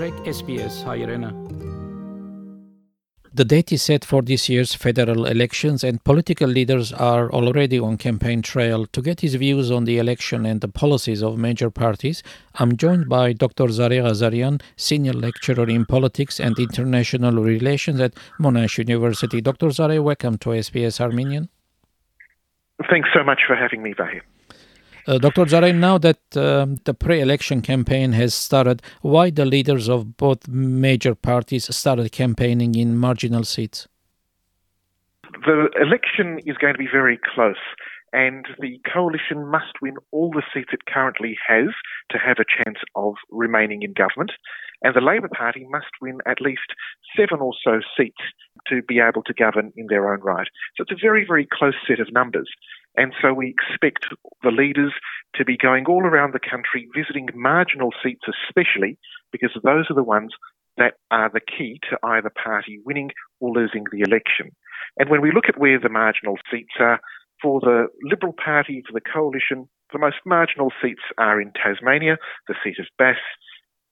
[0.00, 1.30] Trek SBS Hayrena.
[3.34, 7.98] The date is set for this year's federal elections, and political leaders are already on
[7.98, 8.86] campaign trail.
[8.86, 12.22] To get his views on the election and the policies of major parties,
[12.54, 13.64] I'm joined by Dr.
[13.64, 19.42] Zareh Ghazarian, Senior Lecturer in Politics and International Relations at Monash University.
[19.42, 19.66] Dr.
[19.66, 21.50] Zareh, welcome to SBS Armenian.
[22.88, 24.22] Thanks so much for having me, Vahir.
[25.10, 25.44] Uh, Dr.
[25.46, 30.46] Zareh, now that um, the pre election campaign has started, why the leaders of both
[30.46, 33.88] major parties started campaigning in marginal seats?
[35.44, 37.56] The election is going to be very close,
[38.12, 41.70] and the coalition must win all the seats it currently has
[42.10, 44.30] to have a chance of remaining in government.
[44.82, 46.70] And the Labor Party must win at least
[47.16, 48.22] seven or so seats
[48.68, 50.48] to be able to govern in their own right.
[50.76, 52.48] So it's a very, very close set of numbers.
[52.96, 54.06] And so we expect
[54.42, 54.92] the leaders
[55.36, 58.98] to be going all around the country visiting marginal seats, especially
[59.32, 60.32] because those are the ones
[60.76, 64.50] that are the key to either party winning or losing the election.
[64.98, 67.00] And when we look at where the marginal seats are,
[67.40, 72.18] for the Liberal Party, for the coalition, the most marginal seats are in Tasmania,
[72.48, 73.16] the seat of Bass,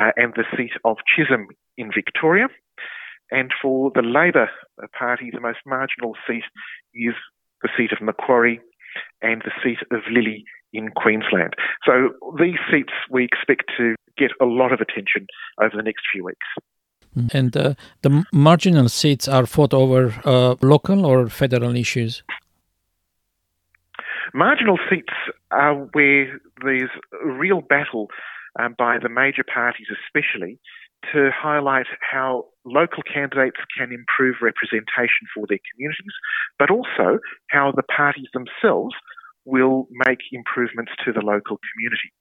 [0.00, 2.48] uh, and the seat of Chisholm in Victoria.
[3.30, 4.50] And for the Labor
[4.98, 6.44] Party, the most marginal seat
[6.94, 7.14] is
[7.62, 8.60] the seat of Macquarie
[9.22, 11.54] and the seat of Lilley in Queensland.
[11.84, 15.26] So these seats we expect to get a lot of attention
[15.60, 16.46] over the next few weeks.
[17.32, 22.22] And uh, the marginal seats are fought over uh, local or federal issues?
[24.32, 25.12] Marginal seats
[25.50, 26.90] are where there's
[27.24, 28.08] a real battle
[28.58, 30.60] um, by the major parties, especially,
[31.12, 36.14] to highlight how local candidates can improve representation for their communities,
[36.58, 37.18] but also
[37.50, 38.94] how the parties themselves
[39.44, 42.12] will make improvements to the local community.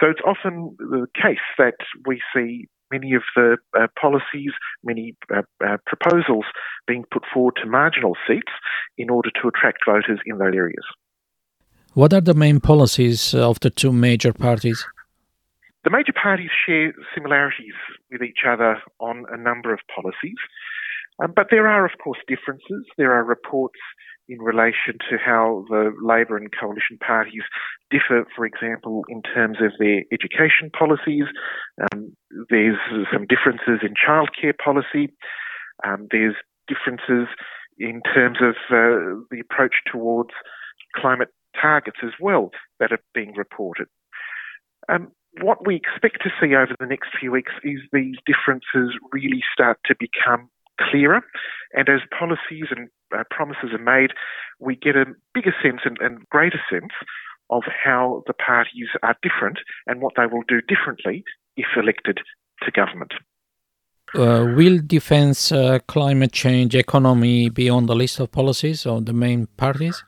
[0.00, 5.42] So it's often the case that we see many of the uh, policies, many uh,
[5.64, 6.44] uh, proposals
[6.86, 8.52] being put forward to marginal seats
[8.98, 10.84] in order to attract voters in those areas.
[11.94, 14.84] What are the main policies of the two major parties?
[15.84, 17.74] The major parties share similarities
[18.10, 20.40] with each other on a number of policies,
[21.22, 22.86] um, but there are, of course, differences.
[22.96, 23.78] There are reports
[24.28, 27.42] in relation to how the Labor and coalition parties
[27.90, 31.24] differ, for example, in terms of their education policies.
[31.92, 32.16] Um,
[32.48, 32.78] there's
[33.12, 35.12] some differences in childcare policy.
[35.86, 36.36] Um, there's
[36.66, 37.28] differences
[37.78, 40.30] in terms of uh, the approach towards
[40.96, 41.28] climate
[41.60, 42.50] targets as well
[42.80, 43.86] that are being reported.
[44.88, 49.42] Um, what we expect to see over the next few weeks is these differences really
[49.52, 50.48] start to become
[50.80, 51.22] clearer.
[51.72, 54.12] And as policies and uh, promises are made,
[54.58, 56.92] we get a bigger sense and, and greater sense
[57.50, 61.24] of how the parties are different and what they will do differently
[61.56, 62.18] if elected
[62.62, 63.12] to government.
[64.14, 69.12] Uh, will defense, uh, climate change, economy be on the list of policies of the
[69.12, 70.04] main parties?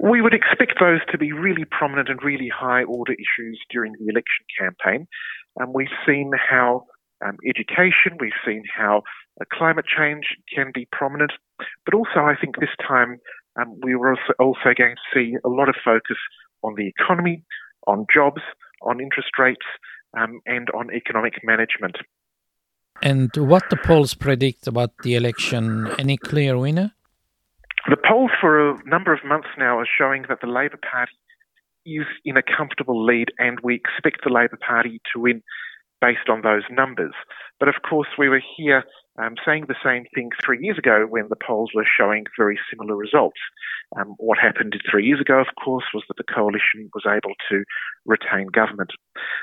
[0.00, 4.06] We would expect those to be really prominent and really high order issues during the
[4.08, 5.06] election campaign.
[5.60, 6.86] Um, we've seen how
[7.24, 9.02] um, education, we've seen how
[9.40, 10.24] uh, climate change
[10.54, 11.32] can be prominent,
[11.84, 13.18] but also I think this time
[13.60, 16.16] um, we were also, also going to see a lot of focus
[16.62, 17.44] on the economy,
[17.86, 18.42] on jobs,
[18.82, 19.66] on interest rates,
[20.18, 21.96] um, and on economic management.
[23.02, 25.88] And what the polls predict about the election?
[25.98, 26.93] Any clear winner?
[28.06, 31.12] Polls for a number of months now are showing that the Labor Party
[31.86, 35.42] is in a comfortable lead, and we expect the Labor Party to win
[36.00, 37.14] based on those numbers.
[37.58, 38.84] But of course, we were here
[39.18, 42.96] um, saying the same thing three years ago when the polls were showing very similar
[42.96, 43.40] results.
[43.96, 47.64] Um, what happened three years ago, of course, was that the coalition was able to
[48.04, 48.90] retain government.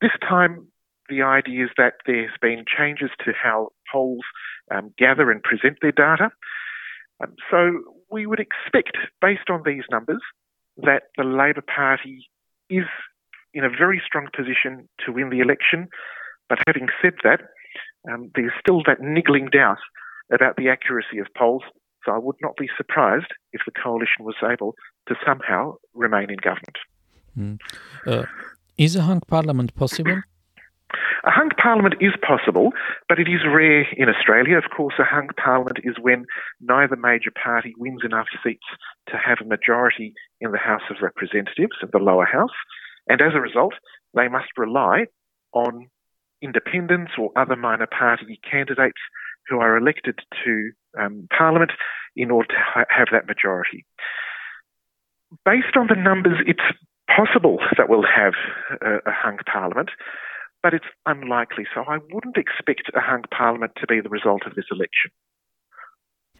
[0.00, 0.68] This time,
[1.08, 4.24] the idea is that there's been changes to how polls
[4.74, 6.30] um, gather and present their data.
[7.22, 7.80] Um, so
[8.10, 10.22] we would expect, based on these numbers,
[10.78, 12.28] that the Labor Party
[12.68, 12.84] is
[13.52, 15.88] in a very strong position to win the election.
[16.48, 17.40] But having said that,
[18.10, 19.78] um, there's still that niggling doubt
[20.32, 21.62] about the accuracy of polls.
[22.04, 24.74] So I would not be surprised if the coalition was able
[25.08, 26.78] to somehow remain in government.
[27.38, 27.60] Mm.
[28.06, 28.26] Uh,
[28.76, 30.20] is a hung parliament possible?
[31.26, 32.72] A hung parliament is possible,
[33.08, 34.58] but it is rare in Australia.
[34.58, 36.26] Of course, a hung parliament is when
[36.60, 38.66] neither major party wins enough seats
[39.08, 42.52] to have a majority in the House of Representatives, the lower house,
[43.08, 43.72] and as a result,
[44.12, 45.06] they must rely
[45.54, 45.88] on
[46.42, 49.00] independents or other minor party candidates
[49.48, 51.72] who are elected to um, Parliament
[52.16, 53.86] in order to ha- have that majority.
[55.44, 56.60] Based on the numbers, it's
[57.08, 58.34] possible that we'll have
[58.82, 59.90] a, a hung Parliament.
[60.64, 61.66] But it's unlikely.
[61.74, 65.10] So I wouldn't expect a hung parliament to be the result of this election.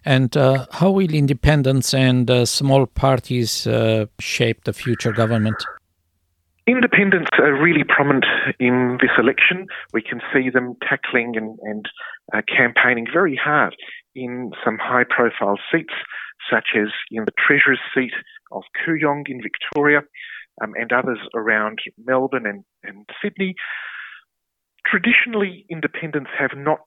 [0.06, 5.62] And uh, how will independents and uh, small parties uh, shape the future government?
[6.66, 8.24] Independents are really prominent
[8.58, 9.66] in this election.
[9.92, 11.86] We can see them tackling and, and
[12.34, 13.76] uh, campaigning very hard
[14.14, 15.92] in some high profile seats,
[16.50, 18.14] such as in the Treasurer's seat
[18.52, 20.00] of Kooyong in Victoria
[20.62, 23.54] um, and others around Melbourne and, and Sydney.
[24.94, 26.78] Traditionally, independents have not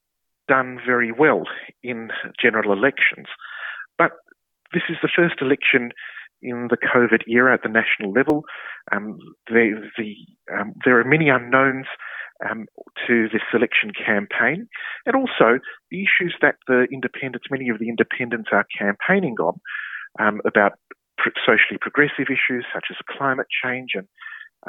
[0.48, 1.44] done very well
[1.84, 2.08] in
[2.42, 3.28] general elections,
[3.98, 4.12] but
[4.74, 5.92] this is the first election
[6.42, 8.46] in the COVID era at the national level.
[8.94, 10.16] Um, the, the,
[10.58, 11.88] um, there are many unknowns
[12.50, 12.68] um,
[13.06, 14.70] to this election campaign,
[15.06, 15.60] and also
[15.92, 19.60] the issues that the independents, many of the independents, are campaigning on
[20.18, 20.80] um, about
[21.46, 24.08] socially progressive issues such as climate change and,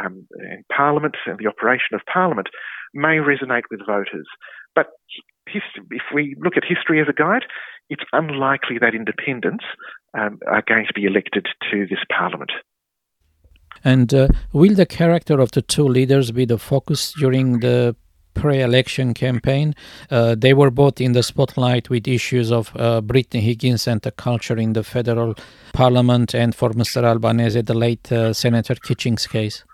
[0.04, 2.48] um, and Parliament and the operation of Parliament
[2.94, 4.26] may resonate with voters.
[4.74, 4.88] But
[5.46, 7.44] if we look at history as a guide,
[7.90, 9.64] it's unlikely that independents
[10.14, 12.52] um, are going to be elected to this parliament.
[13.84, 17.94] And uh, will the character of the two leaders be the focus during the
[18.34, 19.74] pre election campaign?
[20.10, 24.10] Uh, they were both in the spotlight with issues of uh, Brittany Higgins and the
[24.10, 25.34] culture in the federal
[25.72, 27.04] parliament, and for Mr.
[27.04, 29.64] Albanese, the late uh, Senator Kitching's case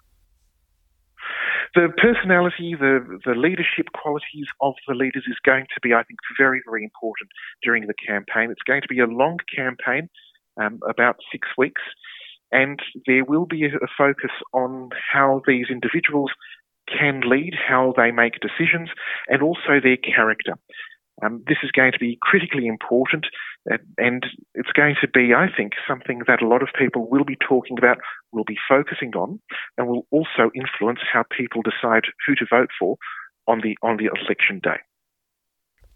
[1.74, 6.18] the personality, the, the leadership qualities of the leaders is going to be, I think,
[6.38, 7.30] very, very important
[7.62, 8.50] during the campaign.
[8.50, 10.08] It's going to be a long campaign,
[10.60, 11.82] um, about six weeks,
[12.52, 16.30] and there will be a, a focus on how these individuals
[16.86, 18.90] can lead, how they make decisions,
[19.28, 20.54] and also their character.
[21.22, 23.26] Um, this is going to be critically important,
[23.70, 27.24] uh, and it's going to be, I think, something that a lot of people will
[27.24, 27.98] be talking about,
[28.32, 29.40] will be focusing on,
[29.78, 32.96] and will also influence how people decide who to vote for
[33.46, 34.80] on the on the election day.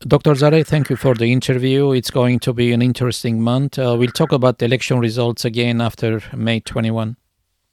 [0.00, 0.30] Dr.
[0.34, 1.90] Zareh, thank you for the interview.
[1.90, 3.80] It's going to be an interesting month.
[3.80, 7.16] Uh, we'll talk about the election results again after May 21.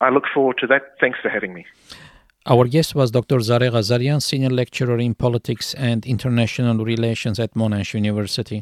[0.01, 0.95] I look forward to that.
[0.99, 1.65] Thanks for having me.
[2.47, 3.37] Our guest was Dr.
[3.37, 8.61] Zareh Ghazarian, Senior Lecturer in Politics and International Relations at Monash University.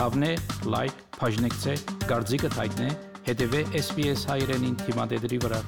[0.00, 0.32] Հավնե,
[0.64, 1.76] լայք, բաժնեկցե,
[2.08, 2.90] դարձիկը թայտնե,
[3.28, 5.64] հետևե SPS հայրենին թիմադեդի վրա։